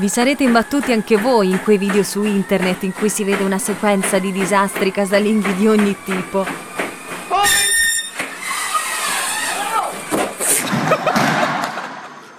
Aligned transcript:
Vi 0.00 0.08
sarete 0.08 0.44
imbattuti 0.44 0.92
anche 0.92 1.18
voi 1.18 1.50
in 1.50 1.60
quei 1.62 1.76
video 1.76 2.02
su 2.02 2.24
internet 2.24 2.84
in 2.84 2.94
cui 2.94 3.10
si 3.10 3.22
vede 3.22 3.44
una 3.44 3.58
sequenza 3.58 4.18
di 4.18 4.32
disastri 4.32 4.90
casalinghi 4.90 5.54
di 5.56 5.68
ogni 5.68 5.94
tipo. 6.02 6.46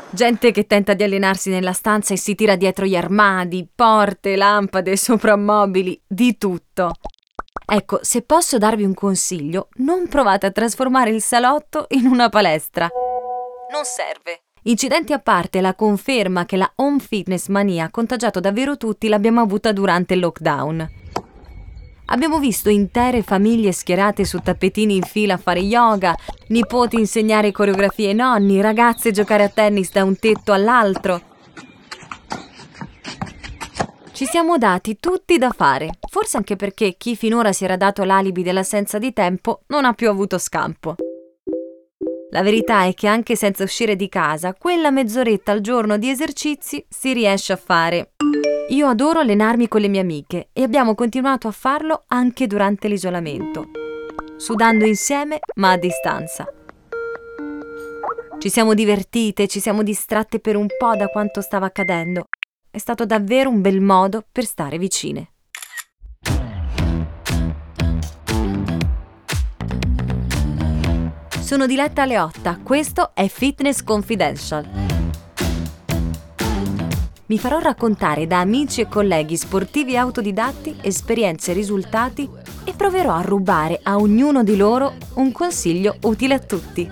Gente 0.09 0.51
che 0.51 0.65
tenta 0.65 0.95
di 0.95 1.03
allenarsi 1.03 1.51
nella 1.51 1.73
stanza 1.73 2.15
e 2.15 2.17
si 2.17 2.33
tira 2.33 2.55
dietro 2.55 2.85
gli 2.85 2.96
armadi, 2.96 3.69
porte, 3.75 4.35
lampade, 4.35 4.97
soprammobili, 4.97 6.01
di 6.07 6.39
tutto. 6.39 6.93
Ecco, 7.63 7.99
se 8.01 8.23
posso 8.23 8.57
darvi 8.57 8.83
un 8.83 8.96
consiglio, 8.96 9.67
non 9.75 10.07
provate 10.07 10.47
a 10.47 10.51
trasformare 10.51 11.12
il 11.12 11.21
salotto 11.21 11.85
in 11.89 12.07
una 12.07 12.28
palestra. 12.28 12.89
Non 13.71 13.83
serve. 13.83 14.51
Incidenti 14.63 15.12
a 15.12 15.17
parte, 15.17 15.59
la 15.59 15.73
conferma 15.73 16.45
che 16.45 16.55
la 16.55 16.71
home 16.75 16.99
fitness 16.99 17.48
mania 17.48 17.85
ha 17.85 17.89
contagiato 17.89 18.40
davvero 18.40 18.77
tutti 18.77 19.08
l'abbiamo 19.08 19.41
avuta 19.41 19.72
durante 19.72 20.13
il 20.13 20.20
lockdown. 20.20 20.90
Abbiamo 22.05 22.38
visto 22.38 22.70
intere 22.70 23.23
famiglie 23.23 23.72
schierate 23.72 24.23
su 24.23 24.38
tappetini 24.39 24.98
in 24.98 25.02
fila 25.02 25.34
a 25.34 25.38
fare 25.38 25.62
yoga, 25.62 26.16
nipoti 26.50 26.98
insegnare 26.98 27.52
coreografie 27.52 28.09
ai 28.09 28.13
nonni, 28.13 28.62
ragazze 28.62 29.09
giocare 29.09 29.44
a 29.45 29.50
tennis 29.50 29.91
da 29.91 30.03
un 30.03 30.17
tetto 30.17 30.52
all'altro. 30.52 31.22
Ci 34.12 34.25
siamo 34.25 34.59
dati 34.59 34.98
tutti 35.00 35.39
da 35.39 35.50
fare, 35.50 35.89
forse 36.08 36.38
anche 36.38 36.55
perché 36.55 36.95
chi 37.00 37.16
finora 37.16 37.52
si 37.52 37.64
era 37.64 37.78
dato 37.78 38.03
l'alibi 38.03 38.44
dell'assenza 38.44 39.00
di 39.00 39.12
tempo 39.12 39.62
non 39.67 39.86
ha 39.86 39.94
più 39.94 40.08
avuto 40.08 40.38
scampo. 40.38 40.98
La 42.31 42.41
verità 42.41 42.85
è 42.85 42.94
che 42.94 43.08
anche 43.08 43.35
senza 43.35 43.63
uscire 43.63 43.95
di 43.95 44.09
casa, 44.09 44.53
quella 44.53 44.89
mezz'oretta 44.91 45.52
al 45.52 45.62
giorno 45.62 45.98
di 45.98 46.09
esercizi 46.09 46.85
si 46.89 47.13
riesce 47.13 47.53
a 47.53 47.58
fare. 47.58 48.13
Io 48.70 48.88
adoro 48.88 49.20
allenarmi 49.20 49.67
con 49.67 49.81
le 49.81 49.88
mie 49.88 50.02
amiche 50.02 50.50
e 50.53 50.64
abbiamo 50.64 50.95
continuato 50.95 51.47
a 51.47 51.52
farlo 51.52 52.03
anche 52.08 52.47
durante 52.47 52.88
l'isolamento, 52.88 53.69
sudando 54.38 54.86
insieme 54.86 55.39
ma 55.56 55.72
a 55.72 55.78
distanza. 55.78 56.45
Ci 58.39 58.50
siamo 58.50 58.73
divertite, 58.73 59.47
ci 59.47 59.59
siamo 59.59 59.84
distratte 59.84 60.39
per 60.39 60.56
un 60.56 60.67
po' 60.78 60.95
da 60.95 61.08
quanto 61.08 61.41
stava 61.41 61.67
accadendo 61.67 62.28
è 62.72 62.78
stato 62.78 63.06
davvero 63.06 63.50
un 63.50 63.59
bel 63.59 63.81
modo 63.81 64.25
per 64.31 64.45
stare 64.45 64.78
vicine. 64.78 65.34
Sono 71.52 71.66
Diletta 71.66 72.05
Leotta, 72.05 72.59
questo 72.63 73.11
è 73.13 73.27
Fitness 73.27 73.83
Confidential. 73.83 74.66
Mi 77.25 77.38
farò 77.38 77.59
raccontare 77.59 78.25
da 78.25 78.39
amici 78.39 78.80
e 78.80 78.88
colleghi 78.88 79.35
sportivi 79.35 79.97
autodidatti 79.97 80.77
esperienze 80.81 81.52
e 81.52 81.53
risultati 81.53 82.29
e 82.63 82.72
proverò 82.72 83.11
a 83.16 83.22
rubare 83.22 83.81
a 83.83 83.97
ognuno 83.97 84.45
di 84.45 84.55
loro 84.55 84.94
un 85.16 85.33
consiglio 85.33 85.97
utile 86.03 86.35
a 86.35 86.39
tutti. 86.39 86.89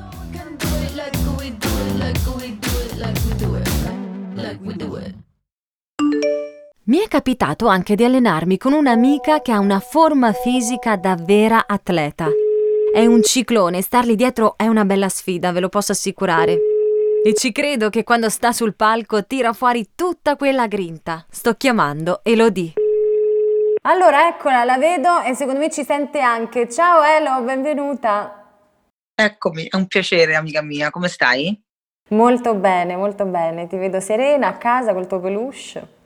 Mi 6.84 6.98
è 6.98 7.08
capitato 7.08 7.68
anche 7.68 7.96
di 7.96 8.04
allenarmi 8.04 8.58
con 8.58 8.74
un'amica 8.74 9.40
che 9.42 9.54
ha 9.54 9.60
una 9.60 9.80
forma 9.80 10.34
fisica 10.34 10.98
da 10.98 11.16
vera 11.16 11.64
atleta. 11.66 12.28
È 12.92 13.06
un 13.06 13.22
ciclone, 13.22 13.84
stargli 13.84 14.16
dietro 14.16 14.56
è 14.58 14.66
una 14.66 14.84
bella 14.84 15.10
sfida, 15.10 15.52
ve 15.52 15.60
lo 15.60 15.70
posso 15.70 15.92
assicurare. 15.92 16.58
E 17.24 17.34
ci 17.36 17.52
credo 17.52 17.90
che 17.90 18.04
quando 18.04 18.30
sta 18.30 18.52
sul 18.52 18.76
palco 18.76 19.26
tira 19.26 19.54
fuori 19.54 19.92
tutta 19.94 20.36
quella 20.36 20.66
grinta. 20.66 21.24
Sto 21.30 21.54
chiamando 21.54 22.22
Elodie. 22.24 22.74
Allora, 23.84 24.28
eccola, 24.28 24.64
la 24.64 24.78
vedo 24.78 25.22
e 25.22 25.36
secondo 25.36 25.60
me 25.60 25.70
ci 25.70 25.84
sente 25.84 26.20
anche. 26.20 26.68
Ciao 26.68 27.04
Elo, 27.04 27.42
benvenuta. 27.44 28.58
Eccomi, 29.14 29.68
è 29.70 29.76
un 29.76 29.86
piacere, 29.86 30.36
amica 30.36 30.64
mia. 30.64 30.90
Come 30.90 31.10
stai? 31.10 31.62
Molto 32.10 32.56
bene, 32.56 32.96
molto 32.96 33.26
bene. 33.26 33.68
Ti 33.68 33.78
vedo 33.78 34.00
serena 34.00 34.48
a 34.48 34.58
casa 34.58 34.94
col 34.94 35.06
tuo 35.06 35.20
peluche. 35.20 35.98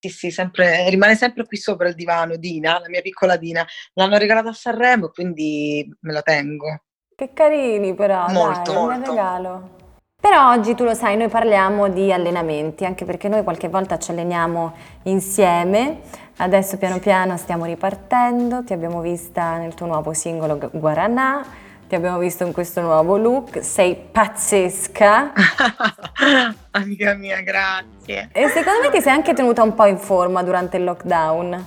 Sì, 0.00 0.08
sì, 0.10 0.30
sempre, 0.30 0.88
rimane 0.90 1.16
sempre 1.16 1.44
qui 1.44 1.56
sopra 1.56 1.88
il 1.88 1.94
divano, 1.94 2.36
Dina, 2.36 2.78
la 2.78 2.88
mia 2.88 3.00
piccola 3.00 3.36
Dina. 3.36 3.66
L'hanno 3.94 4.16
regalata 4.16 4.50
a 4.50 4.52
Sanremo, 4.52 5.08
quindi 5.08 5.88
me 6.00 6.12
la 6.12 6.22
tengo. 6.22 6.82
Che 7.16 7.32
carini 7.32 7.94
però, 7.94 8.28
Molto, 8.28 8.72
dai, 8.72 8.80
un 8.82 8.88
molto. 8.88 9.10
regalo. 9.10 9.76
Però 10.20 10.50
oggi 10.50 10.74
tu 10.76 10.84
lo 10.84 10.94
sai, 10.94 11.16
noi 11.16 11.28
parliamo 11.28 11.88
di 11.88 12.12
allenamenti, 12.12 12.84
anche 12.84 13.04
perché 13.04 13.28
noi 13.28 13.42
qualche 13.42 13.68
volta 13.68 13.98
ci 13.98 14.12
alleniamo 14.12 14.72
insieme. 15.04 16.00
Adesso 16.36 16.76
piano 16.76 17.00
piano 17.00 17.36
stiamo 17.36 17.64
ripartendo, 17.64 18.62
ti 18.62 18.72
abbiamo 18.72 19.00
vista 19.00 19.56
nel 19.58 19.74
tuo 19.74 19.86
nuovo 19.86 20.12
singolo 20.12 20.58
Gu- 20.58 20.78
Guaranà, 20.78 21.44
ti 21.88 21.94
abbiamo 21.94 22.18
visto 22.18 22.44
in 22.44 22.52
questo 22.52 22.82
nuovo 22.82 23.16
look, 23.16 23.64
sei 23.64 23.96
pazzesca 23.96 25.32
amica 26.72 27.14
mia, 27.14 27.40
grazie. 27.40 28.28
e 28.30 28.48
secondo 28.48 28.80
me 28.82 28.90
ti 28.90 29.00
sei 29.00 29.12
anche 29.12 29.32
tenuta 29.32 29.62
un 29.62 29.74
po' 29.74 29.86
in 29.86 29.96
forma 29.96 30.42
durante 30.42 30.76
il 30.76 30.84
lockdown. 30.84 31.66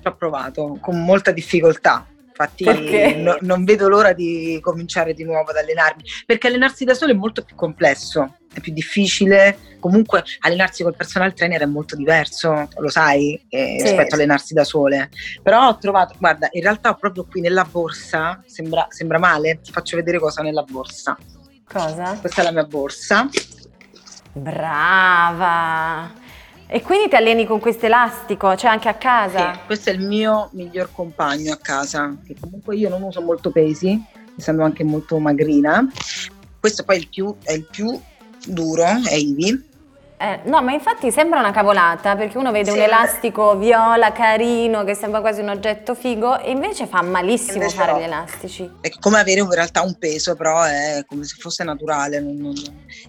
Ci 0.00 0.06
ho 0.06 0.16
provato 0.16 0.78
con 0.80 1.04
molta 1.04 1.32
difficoltà. 1.32 2.06
Infatti 2.28 3.16
no- 3.16 3.36
non 3.40 3.64
vedo 3.64 3.88
l'ora 3.88 4.14
di 4.14 4.58
cominciare 4.62 5.12
di 5.12 5.24
nuovo 5.24 5.50
ad 5.50 5.56
allenarmi, 5.56 6.02
perché 6.24 6.46
allenarsi 6.46 6.84
da 6.84 6.94
solo 6.94 7.12
è 7.12 7.16
molto 7.16 7.42
più 7.42 7.54
complesso, 7.54 8.37
è 8.52 8.60
più 8.60 8.72
difficile. 8.72 9.58
Comunque 9.80 10.24
allenarsi 10.40 10.82
col 10.82 10.96
personal 10.96 11.32
trainer 11.34 11.60
è 11.60 11.66
molto 11.66 11.94
diverso, 11.94 12.68
lo 12.76 12.88
sai, 12.88 13.40
eh, 13.48 13.76
Sì. 13.78 13.84
rispetto 13.84 14.14
a 14.14 14.18
allenarsi 14.18 14.54
da 14.54 14.64
sole. 14.64 15.10
Però 15.42 15.68
ho 15.68 15.78
trovato, 15.78 16.14
guarda, 16.18 16.48
in 16.52 16.62
realtà 16.62 16.90
ho 16.90 16.96
proprio 16.96 17.26
qui 17.30 17.40
nella 17.40 17.64
borsa, 17.64 18.42
sembra, 18.46 18.86
sembra 18.90 19.18
male, 19.18 19.60
ti 19.62 19.70
faccio 19.70 19.96
vedere 19.96 20.18
cosa 20.18 20.40
ho 20.40 20.44
nella 20.44 20.62
borsa. 20.62 21.16
Cosa? 21.70 22.16
Questa 22.18 22.40
è 22.40 22.44
la 22.44 22.52
mia 22.52 22.64
borsa. 22.64 23.28
Brava! 24.32 26.12
E 26.70 26.82
quindi 26.82 27.08
ti 27.08 27.16
alleni 27.16 27.46
con 27.46 27.60
questo 27.60 27.86
elastico, 27.86 28.54
cioè 28.56 28.70
anche 28.70 28.88
a 28.88 28.94
casa? 28.94 29.54
Sì, 29.54 29.60
questo 29.64 29.90
è 29.90 29.92
il 29.94 30.00
mio 30.00 30.50
miglior 30.52 30.90
compagno 30.92 31.52
a 31.52 31.56
casa, 31.56 32.14
che 32.26 32.36
comunque 32.38 32.76
io 32.76 32.88
non 32.90 33.02
uso 33.02 33.22
molto 33.22 33.50
pesi, 33.50 34.02
essendo 34.36 34.64
anche 34.64 34.84
molto 34.84 35.18
magrina. 35.18 35.86
Questo 36.60 36.84
poi 36.84 36.96
è 36.96 36.98
il 36.98 37.08
più, 37.08 37.34
è 37.42 37.52
il 37.52 37.66
più 37.70 37.98
duro, 38.48 38.84
è 39.08 39.14
Ivi. 39.14 39.66
Eh, 40.20 40.40
no, 40.46 40.60
ma 40.62 40.72
infatti 40.72 41.12
sembra 41.12 41.38
una 41.38 41.52
cavolata 41.52 42.16
perché 42.16 42.38
uno 42.38 42.50
vede 42.50 42.70
un 42.72 42.76
Sì. 42.78 42.82
elastico 42.82 43.56
viola 43.56 44.10
carino 44.10 44.82
che 44.82 44.94
sembra 44.96 45.20
quasi 45.20 45.42
un 45.42 45.48
oggetto 45.50 45.94
figo 45.94 46.40
e 46.40 46.50
invece 46.50 46.88
fa 46.88 47.02
malissimo 47.02 47.58
Invece 47.58 47.76
fare 47.76 47.92
no. 47.92 47.98
gli 48.00 48.02
elastici. 48.02 48.68
È 48.80 48.90
come 48.98 49.20
avere 49.20 49.42
in 49.42 49.48
realtà 49.52 49.82
un 49.82 49.94
peso, 49.96 50.34
però 50.34 50.64
è 50.64 51.04
come 51.06 51.22
se 51.22 51.36
fosse 51.38 51.62
naturale. 51.62 52.18
non- 52.18 52.34
non- 52.36 52.52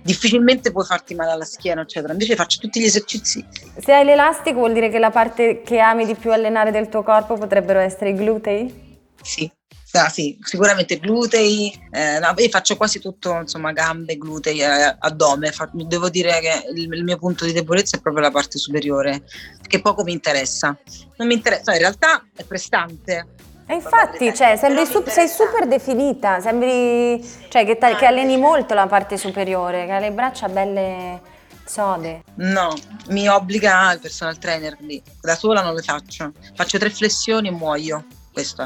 difficilmente 0.04 0.72
puoi 0.72 0.86
farti 0.86 1.16
male 1.16 1.32
alla 1.32 1.46
schiena, 1.46 1.82
eccetera. 1.82 2.14
Invece 2.14 2.36
faccio 2.36 2.60
tutti 2.60 2.80
gli 2.80 2.86
esercizi. 2.86 3.44
Se 3.80 3.92
hai 3.92 4.06
l'elastico 4.06 4.60
vuol 4.60 4.74
dire 4.74 4.90
che 4.90 5.00
la 5.00 5.10
parte 5.10 5.64
che 5.64 5.80
ami 5.80 6.06
di 6.06 6.14
più 6.14 6.32
allenare 6.32 6.70
del 6.70 6.90
tuo 6.90 7.02
corpo 7.02 7.34
potrebbero 7.38 7.80
essere 7.80 8.12
i 8.12 8.14
glutei? 8.14 9.00
Sì. 9.24 9.52
Ah, 9.94 10.08
sì, 10.10 10.38
sicuramente 10.44 11.00
glutei, 11.00 11.74
eh, 11.92 12.20
no, 12.20 12.34
io 12.38 12.50
faccio 12.50 12.78
quasi 12.78 13.00
tutto, 13.00 13.36
insomma, 13.40 13.72
gambe, 13.72 14.18
glutei, 14.18 14.62
eh, 14.62 14.96
addome. 15.00 15.52
Fa- 15.52 15.70
devo 15.74 16.10
dire 16.10 16.40
che 16.40 16.70
il, 16.76 16.94
il 16.94 17.04
mio 17.04 17.18
punto 17.18 17.44
di 17.46 17.54
debolezza 17.54 17.98
è 17.98 18.00
proprio 18.00 18.22
la 18.24 18.32
parte 18.32 18.60
superiore, 18.60 19.24
che 19.66 19.82
poco 19.82 20.04
mi 20.04 20.12
interessa. 20.12 20.78
Non 21.16 21.28
mi 21.28 21.34
interessa, 21.34 21.64
no, 21.66 21.74
in 21.74 21.80
realtà 21.80 22.24
è 22.36 22.44
prestante. 22.44 23.28
E 23.66 23.74
infatti, 23.74 24.34
cioè, 24.36 24.60
mi 24.72 24.86
su- 24.86 25.04
sei 25.08 25.28
super 25.28 25.68
definita, 25.68 26.40
sembri 26.40 27.24
cioè, 27.50 27.66
che, 27.66 27.78
ta- 27.80 27.96
che 27.96 28.06
alleni 28.06 28.38
molto 28.38 28.76
la 28.76 28.88
parte 28.88 29.18
superiore, 29.18 29.86
che 29.86 29.92
ha 29.92 30.00
le 30.00 30.12
braccia 30.12 30.50
belle 30.50 31.20
sode. 31.66 32.24
No, 32.36 32.76
mi 33.10 33.28
obbliga 33.28 33.92
il 33.94 34.00
personal 34.00 34.38
trainer, 34.38 34.76
quindi 34.76 35.02
da 35.22 35.36
sola 35.36 35.62
non 35.62 35.74
le 35.74 35.82
faccio. 35.82 36.32
Faccio 36.56 36.78
tre 36.78 36.90
flessioni 36.92 37.48
e 37.48 37.52
muoio. 37.52 38.06
Questo 38.32 38.62
è. 38.62 38.66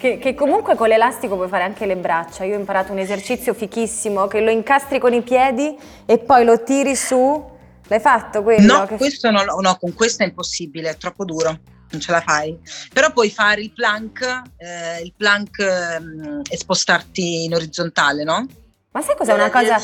Che, 0.00 0.16
che 0.16 0.34
comunque 0.34 0.76
con 0.76 0.88
l'elastico 0.88 1.36
puoi 1.36 1.48
fare 1.48 1.62
anche 1.64 1.84
le 1.84 1.94
braccia. 1.94 2.44
Io 2.44 2.56
ho 2.56 2.58
imparato 2.58 2.90
un 2.90 2.98
esercizio 2.98 3.52
fichissimo 3.52 4.28
che 4.28 4.40
lo 4.40 4.48
incastri 4.48 4.98
con 4.98 5.12
i 5.12 5.20
piedi 5.20 5.76
e 6.06 6.16
poi 6.16 6.42
lo 6.46 6.62
tiri 6.62 6.96
su. 6.96 7.50
L'hai 7.86 8.00
fatto 8.00 8.42
quello? 8.42 8.78
No, 8.78 8.86
Che- 8.86 8.96
questo 8.96 9.30
no, 9.30 9.42
no, 9.42 9.76
con 9.78 9.92
questo 9.92 10.22
è 10.22 10.26
impossibile, 10.26 10.88
è 10.88 10.96
troppo 10.96 11.26
duro, 11.26 11.54
non 11.90 12.00
ce 12.00 12.12
la 12.12 12.22
fai. 12.22 12.58
Però 12.94 13.12
puoi 13.12 13.28
fare 13.28 13.60
il 13.60 13.72
plank, 13.72 14.22
eh, 14.56 15.02
il 15.02 15.12
plank 15.14 15.58
ehm, 15.58 16.40
e 16.48 16.56
spostarti 16.56 17.44
in 17.44 17.54
orizzontale, 17.54 18.24
no? 18.24 18.46
Ma 18.92 19.02
sai 19.02 19.14
cos'è 19.16 19.34
una 19.34 19.50
cosa 19.50 19.76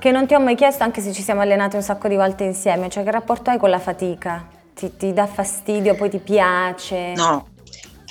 che 0.00 0.10
non 0.10 0.26
ti 0.26 0.34
ho 0.34 0.40
mai 0.40 0.56
chiesto 0.56 0.82
anche 0.82 1.00
se 1.00 1.12
ci 1.12 1.22
siamo 1.22 1.42
allenati 1.42 1.76
un 1.76 1.82
sacco 1.82 2.08
di 2.08 2.16
volte 2.16 2.42
insieme? 2.42 2.90
Cioè 2.90 3.04
che 3.04 3.10
rapporto 3.12 3.50
hai 3.50 3.58
con 3.58 3.70
la 3.70 3.78
fatica? 3.78 4.48
Ti, 4.74 4.96
ti 4.96 5.12
dà 5.12 5.28
fastidio, 5.28 5.94
poi 5.94 6.10
ti 6.10 6.18
piace? 6.18 7.12
No, 7.14 7.46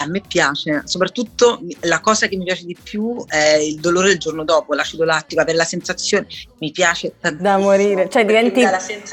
A 0.01 0.07
me 0.07 0.21
piace, 0.25 0.83
soprattutto 0.85 1.61
la 1.81 1.99
cosa 1.99 2.27
che 2.27 2.37
mi 2.37 2.45
piace 2.45 2.63
di 2.63 2.77
più 2.81 3.25
è 3.27 3.55
il 3.55 3.81
dolore 3.81 4.11
il 4.11 4.17
giorno 4.17 4.45
dopo, 4.45 4.73
l'acido 4.73 5.03
lattico, 5.03 5.41
avere 5.41 5.57
la 5.57 5.65
sensazione, 5.65 6.25
mi 6.59 6.71
piace 6.71 7.15
tantissimo. 7.19 7.49
Da 7.49 7.57
morire, 7.57 8.09
cioè 8.09 8.25
diventi 8.25 8.65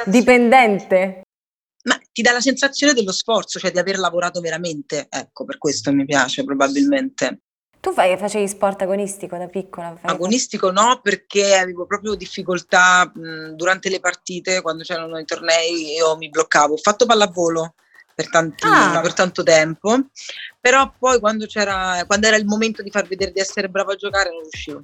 dipendente. 0.05 1.23
Ma 1.85 1.99
ti 2.12 2.23
dà 2.23 2.31
la 2.31 2.41
sensazione 2.41 2.93
dello 2.93 3.11
sforzo, 3.11 3.59
cioè 3.59 3.73
di 3.73 3.79
aver 3.79 3.99
lavorato 3.99 4.41
veramente, 4.41 5.06
ecco, 5.11 5.44
per 5.44 5.59
questo 5.59 5.93
mi 5.93 6.05
piace 6.05 6.44
probabilmente. 6.44 7.41
Tu 7.81 7.93
fai, 7.93 8.17
facevi 8.17 8.47
sport 8.47 8.82
agonistico 8.82 9.37
da 9.37 9.49
piccola? 9.49 9.99
Agonistico 10.03 10.71
no, 10.71 11.00
perché 11.03 11.56
avevo 11.56 11.87
proprio 11.87 12.15
difficoltà 12.15 13.11
mh, 13.12 13.50
durante 13.55 13.89
le 13.89 13.99
partite, 14.00 14.62
quando 14.62 14.85
c'erano 14.85 15.19
i 15.19 15.25
tornei, 15.25 15.94
io 15.94 16.17
mi 16.17 16.29
bloccavo. 16.29 16.75
Ho 16.75 16.79
fatto 16.79 17.06
pallavolo 17.06 17.75
per, 18.17 18.31
tanti, 18.31 18.67
ah. 18.67 18.99
per 19.03 19.13
tanto 19.13 19.43
tempo, 19.43 20.07
però 20.59 20.91
poi 20.99 21.21
quando, 21.21 21.45
c'era, 21.45 22.03
quando 22.07 22.27
era 22.27 22.37
il 22.37 22.47
momento 22.47 22.83
di 22.83 22.91
far 22.91 23.07
vedere 23.07 23.31
di 23.31 23.41
essere 23.41 23.69
bravo 23.69 23.93
a 23.93 23.97
giocare 23.97 24.31
non 24.31 24.41
riuscivo. 24.41 24.81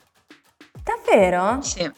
Davvero? 0.85 1.63
Sì, 1.63 1.91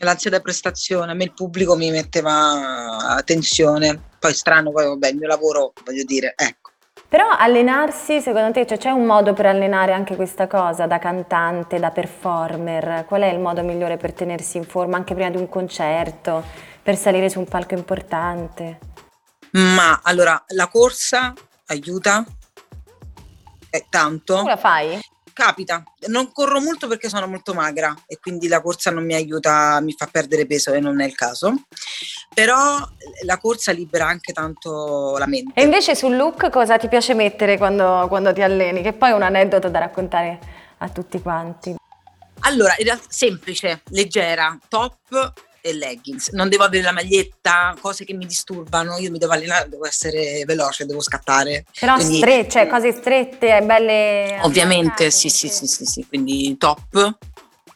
l'ansia 0.00 0.28
da 0.28 0.40
prestazione, 0.40 1.12
a 1.12 1.14
me 1.14 1.24
il 1.24 1.32
pubblico 1.32 1.74
mi 1.74 1.90
metteva 1.90 3.18
tensione, 3.24 3.98
poi 4.18 4.34
strano, 4.34 4.72
poi 4.72 4.84
vabbè 4.84 5.08
il 5.08 5.16
mio 5.16 5.28
lavoro, 5.28 5.72
voglio 5.82 6.04
dire, 6.04 6.34
ecco 6.36 6.64
però 7.14 7.28
allenarsi, 7.28 8.20
secondo 8.20 8.50
te, 8.50 8.66
cioè, 8.66 8.76
c'è 8.76 8.90
un 8.90 9.04
modo 9.04 9.34
per 9.34 9.46
allenare 9.46 9.92
anche 9.92 10.16
questa 10.16 10.48
cosa 10.48 10.88
da 10.88 10.98
cantante, 10.98 11.78
da 11.78 11.92
performer? 11.92 13.04
Qual 13.06 13.22
è 13.22 13.28
il 13.28 13.38
modo 13.38 13.62
migliore 13.62 13.96
per 13.96 14.12
tenersi 14.12 14.56
in 14.56 14.64
forma 14.64 14.96
anche 14.96 15.14
prima 15.14 15.30
di 15.30 15.36
un 15.36 15.48
concerto, 15.48 16.42
per 16.82 16.96
salire 16.96 17.28
su 17.28 17.38
un 17.38 17.46
palco 17.46 17.74
importante? 17.74 18.78
Ma 19.56 20.00
allora, 20.02 20.42
la 20.48 20.68
corsa 20.68 21.32
aiuta 21.66 22.24
eh, 23.70 23.86
tanto. 23.88 24.38
Tu 24.38 24.46
la 24.46 24.56
fai? 24.56 25.00
capita. 25.34 25.82
Non 26.06 26.32
corro 26.32 26.60
molto 26.62 26.86
perché 26.86 27.10
sono 27.10 27.26
molto 27.26 27.52
magra 27.52 27.94
e 28.06 28.18
quindi 28.18 28.48
la 28.48 28.62
corsa 28.62 28.90
non 28.90 29.04
mi 29.04 29.14
aiuta, 29.14 29.80
mi 29.82 29.92
fa 29.92 30.08
perdere 30.10 30.46
peso 30.46 30.72
e 30.72 30.80
non 30.80 31.02
è 31.02 31.04
il 31.04 31.14
caso. 31.14 31.64
Però 32.32 32.78
la 33.24 33.38
corsa 33.38 33.72
libera 33.72 34.06
anche 34.06 34.32
tanto 34.32 35.16
la 35.18 35.26
mente. 35.26 35.60
E 35.60 35.64
invece 35.64 35.94
sul 35.94 36.16
look 36.16 36.48
cosa 36.48 36.78
ti 36.78 36.88
piace 36.88 37.12
mettere 37.12 37.58
quando, 37.58 38.06
quando 38.08 38.32
ti 38.32 38.40
alleni? 38.40 38.80
Che 38.80 38.94
poi 38.94 39.10
è 39.10 39.14
un 39.14 39.22
aneddoto 39.22 39.68
da 39.68 39.80
raccontare 39.80 40.38
a 40.78 40.88
tutti 40.88 41.20
quanti. 41.20 41.74
Allora, 42.40 42.74
semplice, 43.08 43.82
leggera, 43.90 44.56
top 44.68 45.32
e 45.66 45.72
leggings. 45.72 46.28
Non 46.32 46.50
devo 46.50 46.64
avere 46.64 46.82
la 46.82 46.92
maglietta, 46.92 47.74
cose 47.80 48.04
che 48.04 48.12
mi 48.12 48.26
disturbano. 48.26 48.98
Io 48.98 49.10
mi 49.10 49.16
devo 49.16 49.32
allenare, 49.32 49.70
devo 49.70 49.86
essere 49.86 50.44
veloce, 50.44 50.84
devo 50.84 51.00
scattare. 51.00 51.64
Però 51.80 51.94
quindi, 51.94 52.18
strette, 52.18 52.50
cioè 52.50 52.66
cose 52.66 52.92
strette, 52.92 53.62
belle. 53.62 54.40
Ovviamente, 54.42 55.10
sì, 55.10 55.30
sì, 55.30 55.48
sì, 55.48 55.66
sì, 55.66 55.86
sì, 55.86 56.06
quindi 56.06 56.54
top, 56.58 57.16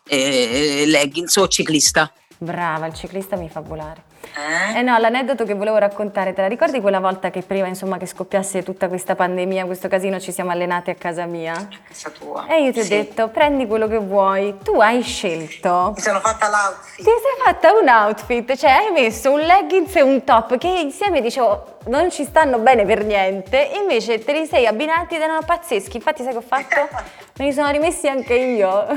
e 0.06 0.84
leggings 0.86 1.34
o 1.36 1.48
ciclista. 1.48 2.12
Brava, 2.36 2.84
il 2.86 2.92
ciclista 2.92 3.36
mi 3.36 3.48
fa 3.48 3.60
volare. 3.60 4.04
Eh? 4.36 4.78
eh? 4.78 4.82
no, 4.82 4.96
l'aneddoto 4.98 5.44
che 5.44 5.54
volevo 5.54 5.76
raccontare, 5.78 6.32
te 6.32 6.42
la 6.42 6.48
ricordi 6.48 6.80
quella 6.80 7.00
volta 7.00 7.30
che 7.30 7.42
prima 7.42 7.66
insomma 7.66 7.96
che 7.96 8.06
scoppiasse 8.06 8.62
tutta 8.62 8.88
questa 8.88 9.14
pandemia, 9.14 9.64
questo 9.64 9.88
casino, 9.88 10.20
ci 10.20 10.32
siamo 10.32 10.50
allenati 10.50 10.90
a 10.90 10.94
casa 10.94 11.26
mia? 11.26 11.54
A 11.54 11.68
casa 11.86 12.10
tua. 12.10 12.46
E 12.46 12.62
io 12.62 12.72
ti 12.72 12.80
ho 12.80 12.82
sì. 12.82 12.90
detto, 12.90 13.28
prendi 13.28 13.66
quello 13.66 13.88
che 13.88 13.98
vuoi, 13.98 14.58
tu 14.62 14.80
hai 14.80 15.02
scelto. 15.02 15.92
Mi 15.94 16.02
sono 16.02 16.20
fatta 16.20 16.48
l'outfit. 16.48 16.96
Ti 16.96 17.04
sei 17.04 17.44
fatta 17.44 17.72
un 17.72 17.88
outfit, 17.88 18.56
cioè 18.56 18.70
hai 18.70 18.92
messo 18.92 19.32
un 19.32 19.40
leggings 19.40 19.96
e 19.96 20.02
un 20.02 20.24
top 20.24 20.58
che 20.58 20.68
insieme 20.68 21.20
dicevo 21.20 21.77
non 21.88 22.10
ci 22.10 22.24
stanno 22.24 22.58
bene 22.58 22.84
per 22.84 23.04
niente, 23.04 23.70
invece 23.80 24.18
te 24.22 24.32
li 24.32 24.46
sei 24.46 24.66
abbinati 24.66 25.16
ed 25.16 25.22
erano 25.22 25.40
pazzeschi. 25.44 25.96
Infatti 25.96 26.22
sai 26.22 26.32
che 26.32 26.38
ho 26.38 26.42
fatto? 26.42 26.88
Me 27.38 27.44
li 27.46 27.52
sono 27.52 27.70
rimessi 27.70 28.08
anche 28.08 28.34
io. 28.34 28.86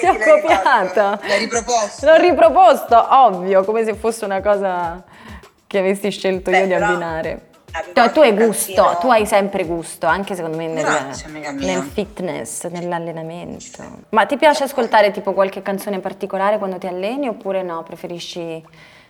Ti 0.00 0.06
ho 0.06 0.16
copiato. 0.18 1.26
L'hai 1.26 1.38
riproposto? 1.38 2.06
L'ho 2.06 2.16
riproposto, 2.16 3.06
ovvio, 3.10 3.64
come 3.64 3.84
se 3.84 3.94
fosse 3.94 4.24
una 4.24 4.40
cosa 4.40 5.02
che 5.66 5.78
avessi 5.78 6.10
scelto 6.10 6.50
Beh, 6.50 6.60
io 6.60 6.66
di 6.66 6.72
abbinare. 6.74 7.48
Cioè, 7.94 8.10
tu 8.10 8.20
hai 8.20 8.34
gusto, 8.34 8.96
tu 9.00 9.10
hai 9.10 9.24
sempre 9.26 9.64
gusto, 9.64 10.06
anche 10.06 10.34
secondo 10.34 10.56
me 10.56 10.66
nel, 10.66 10.82
Grazie, 10.82 11.28
nel 11.28 11.82
fitness, 11.82 12.66
nell'allenamento. 12.66 13.84
Ma 14.08 14.26
ti 14.26 14.36
piace 14.36 14.64
ascoltare 14.64 15.12
tipo 15.12 15.32
qualche 15.32 15.62
canzone 15.62 16.00
particolare 16.00 16.58
quando 16.58 16.78
ti 16.78 16.88
alleni 16.88 17.28
oppure 17.28 17.62
no? 17.62 17.84
Preferisci 17.84 18.60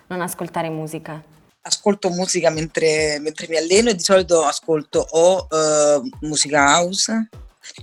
non 0.08 0.20
ascoltare 0.20 0.68
musica? 0.68 1.22
Ascolto 1.62 2.10
musica 2.10 2.50
mentre, 2.50 3.18
mentre 3.20 3.46
mi 3.48 3.56
alleno 3.56 3.90
e 3.90 3.94
di 3.94 4.02
solito 4.02 4.44
ascolto 4.44 5.06
o 5.10 5.46
uh, 5.48 6.26
musica 6.26 6.58
house. 6.58 7.28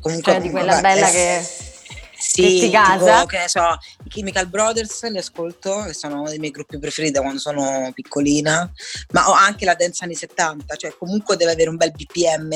Comunque, 0.01 0.31
cioè 0.31 0.41
di 0.41 0.49
quella 0.49 0.81
bella 0.81 1.09
che 1.09 1.45
sì, 2.17 2.59
tipo, 2.59 3.25
che 3.25 3.37
ne 3.37 3.47
so, 3.47 3.77
i 4.03 4.09
Chemical 4.09 4.47
Brothers 4.47 5.07
li 5.09 5.17
ascolto, 5.17 5.83
che 5.85 5.93
sono 5.93 6.21
uno 6.21 6.29
dei 6.29 6.39
miei 6.39 6.51
gruppi 6.51 6.79
preferiti 6.79 7.13
da 7.13 7.21
quando 7.21 7.39
sono 7.39 7.91
piccolina, 7.93 8.69
ma 9.11 9.29
ho 9.29 9.33
anche 9.33 9.65
la 9.65 9.75
dance 9.75 10.03
anni 10.03 10.15
70, 10.15 10.75
cioè 10.75 10.95
comunque 10.97 11.35
deve 11.35 11.51
avere 11.51 11.69
un 11.69 11.75
bel 11.75 11.91
BPM 11.91 12.49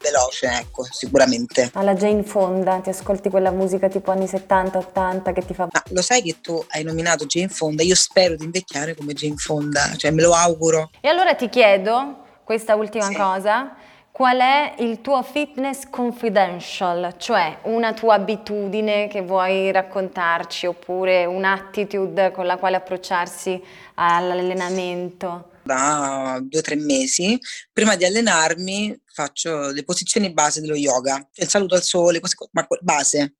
veloce, 0.00 0.46
ecco, 0.46 0.86
sicuramente. 0.90 1.70
Alla 1.74 1.94
Jane 1.94 2.22
Fonda, 2.22 2.80
ti 2.80 2.88
ascolti 2.88 3.28
quella 3.28 3.50
musica 3.50 3.88
tipo 3.88 4.10
anni 4.10 4.26
70, 4.26 4.78
80 4.78 5.32
che 5.32 5.44
ti 5.44 5.54
fa... 5.54 5.68
Ma 5.70 5.82
lo 5.90 6.02
sai 6.02 6.22
che 6.22 6.40
tu 6.40 6.64
hai 6.68 6.82
nominato 6.82 7.26
Jane 7.26 7.48
Fonda, 7.48 7.82
io 7.82 7.94
spero 7.94 8.36
di 8.36 8.44
invecchiare 8.44 8.94
come 8.94 9.12
Jane 9.12 9.36
Fonda, 9.36 9.94
cioè 9.96 10.10
me 10.10 10.22
lo 10.22 10.34
auguro. 10.34 10.90
E 11.00 11.08
allora 11.08 11.34
ti 11.34 11.48
chiedo 11.48 12.24
questa 12.44 12.74
ultima 12.74 13.08
sì. 13.08 13.14
cosa 13.14 13.76
qual 14.18 14.40
è 14.40 14.74
il 14.80 15.00
tuo 15.00 15.22
fitness 15.22 15.88
confidential, 15.88 17.14
cioè 17.18 17.60
una 17.66 17.94
tua 17.94 18.14
abitudine 18.14 19.06
che 19.06 19.22
vuoi 19.22 19.70
raccontarci 19.70 20.66
oppure 20.66 21.24
un'attitude 21.24 22.32
con 22.32 22.44
la 22.44 22.56
quale 22.56 22.74
approcciarsi 22.74 23.62
all'allenamento? 23.94 25.52
Da 25.62 26.40
due 26.42 26.58
o 26.58 26.62
tre 26.62 26.74
mesi, 26.74 27.38
prima 27.72 27.94
di 27.94 28.04
allenarmi 28.04 29.00
faccio 29.04 29.70
le 29.70 29.84
posizioni 29.84 30.32
base 30.32 30.60
dello 30.60 30.74
yoga, 30.74 31.14
cioè 31.30 31.44
il 31.44 31.48
saluto 31.48 31.76
al 31.76 31.84
sole, 31.84 32.18
cose, 32.18 32.34
ma 32.50 32.66
base. 32.80 33.36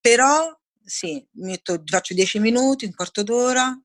Però 0.00 0.52
sì, 0.84 1.24
metto, 1.34 1.80
faccio 1.84 2.14
dieci 2.14 2.40
minuti, 2.40 2.84
un 2.84 2.94
quarto 2.96 3.22
d'ora, 3.22 3.80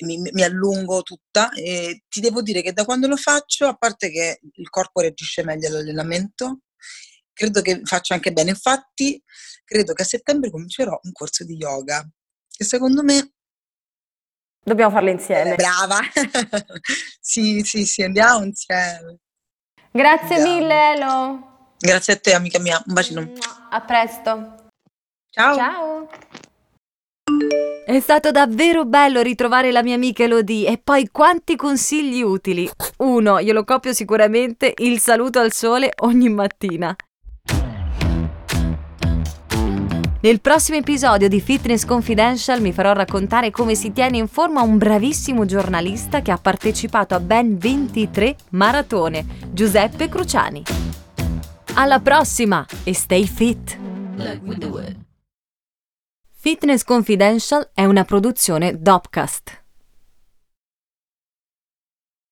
mi, 0.00 0.18
mi, 0.18 0.42
allungo 0.42 1.02
tutta 1.02 1.50
e 1.52 2.02
ti 2.08 2.20
devo 2.20 2.42
dire 2.42 2.62
che 2.62 2.72
da 2.72 2.84
quando 2.84 3.06
lo 3.06 3.16
faccio, 3.16 3.66
a 3.66 3.74
parte 3.74 4.10
che 4.10 4.40
il 4.54 4.68
corpo 4.70 5.00
reagisce 5.00 5.44
meglio 5.44 5.68
all'allenamento, 5.68 6.60
credo 7.32 7.60
che 7.60 7.80
faccia 7.84 8.14
anche 8.14 8.32
bene. 8.32 8.50
Infatti, 8.50 9.22
credo 9.64 9.92
che 9.92 10.02
a 10.02 10.06
settembre 10.06 10.50
comincerò 10.50 10.98
un 11.02 11.12
corso 11.12 11.44
di 11.44 11.54
yoga 11.54 12.06
che 12.48 12.64
secondo 12.64 13.02
me 13.02 13.32
Dobbiamo 14.64 14.92
farlo 14.92 15.10
insieme. 15.10 15.56
Brava! 15.56 15.98
sì, 17.20 17.62
sì, 17.64 17.84
sì, 17.84 18.02
andiamo 18.02 18.44
insieme. 18.44 19.18
Grazie 19.90 20.36
andiamo. 20.36 20.58
mille, 20.58 20.92
Elo. 20.92 21.74
Grazie 21.78 22.12
a 22.12 22.16
te, 22.16 22.32
amica 22.32 22.60
mia. 22.60 22.80
Un 22.86 22.94
bacino. 22.94 23.32
A 23.70 23.80
presto. 23.80 24.70
Ciao. 25.30 25.56
Ciao. 25.56 26.08
È 27.84 27.98
stato 27.98 28.30
davvero 28.30 28.84
bello 28.84 29.22
ritrovare 29.22 29.72
la 29.72 29.82
mia 29.82 29.96
amica 29.96 30.22
Elodie 30.22 30.68
e 30.68 30.80
poi 30.82 31.08
quanti 31.10 31.56
consigli 31.56 32.22
utili. 32.22 32.70
Uno, 32.98 33.40
io 33.40 33.52
lo 33.52 33.64
copio 33.64 33.92
sicuramente, 33.92 34.72
il 34.78 35.00
saluto 35.00 35.40
al 35.40 35.52
sole 35.52 35.90
ogni 36.02 36.28
mattina. 36.28 36.94
Nel 40.20 40.40
prossimo 40.40 40.78
episodio 40.78 41.26
di 41.26 41.40
Fitness 41.40 41.84
Confidential 41.84 42.60
mi 42.60 42.72
farò 42.72 42.92
raccontare 42.92 43.50
come 43.50 43.74
si 43.74 43.90
tiene 43.92 44.18
in 44.18 44.28
forma 44.28 44.62
un 44.62 44.78
bravissimo 44.78 45.44
giornalista 45.44 46.22
che 46.22 46.30
ha 46.30 46.38
partecipato 46.38 47.16
a 47.16 47.20
ben 47.20 47.58
23 47.58 48.36
maratone, 48.50 49.26
Giuseppe 49.50 50.08
Cruciani. 50.08 50.62
Alla 51.74 51.98
prossima 51.98 52.64
e 52.84 52.94
stay 52.94 53.26
fit! 53.26 53.76
Fitness 56.44 56.82
Confidential 56.82 57.70
è 57.72 57.84
una 57.84 58.02
produzione 58.02 58.76
Dopcast. 58.76 59.61